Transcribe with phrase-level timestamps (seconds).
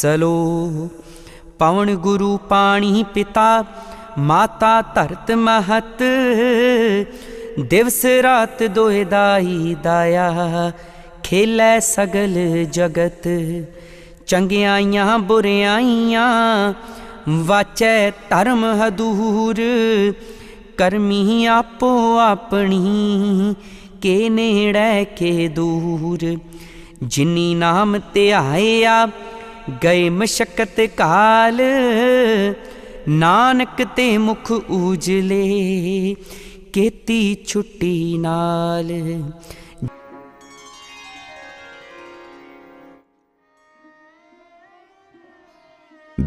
[0.00, 0.88] Slow.
[1.58, 3.64] ਪਵਨ ਗੁਰੂ ਪਾਣੀ ਪਿਤਾ,
[4.18, 6.02] ਮਾਤਾ ਧਰਤ ਮਹਤ।
[7.60, 10.72] ਦਿਵਸ ਰਾਤ ਦੋਇ ਦਾਈ ਦਾਇਆ,
[11.22, 13.28] ਖੇਲੇ ਸਗਲ ਜਗਤ।
[14.26, 16.28] ਚੰਗਿਆਈਆਂ, ਬੁਰਿਆਈਆਂ,
[17.28, 19.56] ਵਾਚੈ ਧਰਮ ਹਦੂਰ।
[20.76, 23.54] ਕਰਮੀ ਆਪੋ ਆਪਣੀ,
[24.02, 26.36] ਕੇ ਨੇੜੇ ਕੇ ਦੂਰ।
[27.02, 29.06] ਜਿਨੀ ਨਾਮ ਧਿਆਇਆ
[29.82, 31.58] गए मशक्कत काल
[33.22, 35.44] नानक ते मुख उजले
[36.74, 37.96] केती छुट्टी
[38.26, 38.90] नाल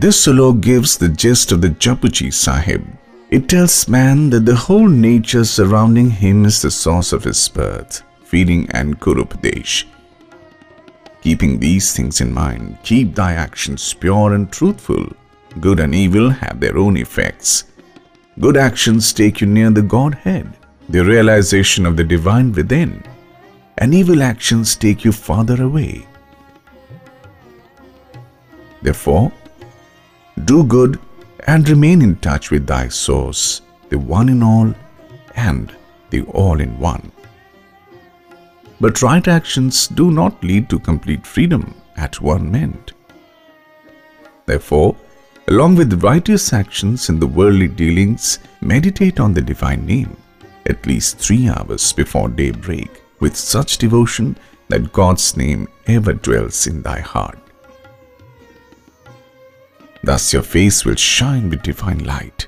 [0.03, 2.85] This slok gives the gist of the Japuji Sahib.
[3.29, 8.01] It tells man that the whole nature surrounding him is the source of his birth,
[8.25, 9.85] feeding and Kurupadesh.
[11.23, 15.07] Keeping these things in mind, keep thy actions pure and truthful.
[15.61, 17.63] Good and evil have their own effects.
[18.41, 20.51] Good actions take you near the Godhead,
[20.89, 23.01] the realization of the divine within,
[23.77, 26.05] and evil actions take you farther away.
[28.81, 29.31] Therefore,
[30.43, 30.99] do good
[31.47, 34.75] and remain in touch with thy source, the one in all
[35.35, 35.73] and
[36.09, 37.13] the all in one.
[38.83, 42.91] But right actions do not lead to complete freedom at one end.
[44.45, 44.97] Therefore,
[45.47, 50.17] along with righteous actions in the worldly dealings, meditate on the divine name
[50.65, 54.35] at least three hours before daybreak with such devotion
[54.67, 57.39] that God's name ever dwells in thy heart.
[60.03, 62.47] Thus your face will shine with divine light.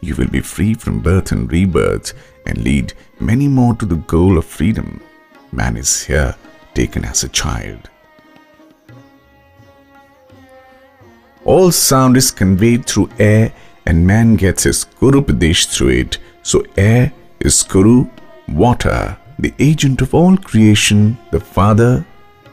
[0.00, 2.12] You will be free from birth and rebirth
[2.44, 5.00] and lead many more to the goal of freedom.
[5.52, 6.34] Man is here
[6.74, 7.90] taken as a child.
[11.44, 13.52] All sound is conveyed through air
[13.86, 16.18] and man gets his Guru Pradesh through it.
[16.42, 18.06] So air is Guru,
[18.48, 22.04] water, the agent of all creation, the father,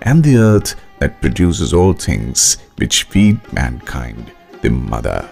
[0.02, 4.32] and the earth that produces all things which feed mankind,
[4.62, 5.30] the mother.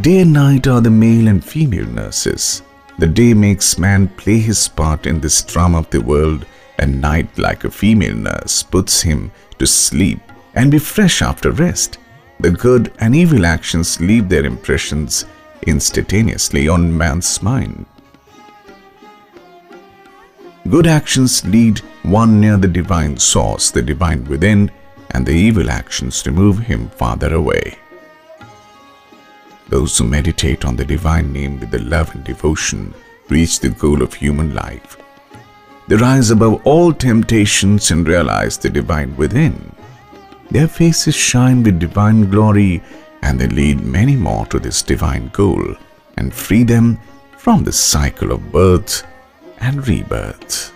[0.00, 2.62] Day and night are the male and female nurses.
[2.98, 6.46] The day makes man play his part in this drama of the world,
[6.78, 10.20] and night, like a female nurse, puts him to sleep
[10.54, 11.98] and be fresh after rest.
[12.40, 15.26] The good and evil actions leave their impressions
[15.66, 17.86] instantaneously on man's mind.
[20.68, 24.70] Good actions lead one near the divine source, the divine within,
[25.10, 27.78] and the evil actions remove him farther away.
[29.72, 32.92] Those who meditate on the divine name with the love and devotion
[33.30, 34.98] reach the goal of human life.
[35.88, 39.74] They rise above all temptations and realize the divine within.
[40.50, 42.82] Their faces shine with divine glory
[43.22, 45.74] and they lead many more to this divine goal
[46.18, 46.98] and free them
[47.38, 49.06] from the cycle of birth
[49.56, 50.71] and rebirth.